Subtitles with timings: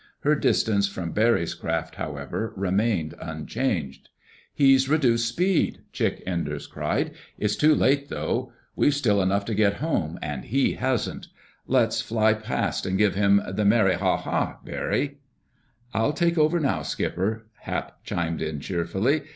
[0.21, 4.09] Her distance from Barry's craft, however, remained unchanged.
[4.51, 7.11] "He's reduced speed!" Chick Enders cried.
[7.37, 8.51] "It's too late, though.
[8.75, 11.27] We've still enough to get home, and he hasn't.
[11.67, 15.19] Let's fly past and give him the merry ha ha, Barry."
[15.93, 19.21] "I'll take over now, Skipper," Hap chimed in cheerfully.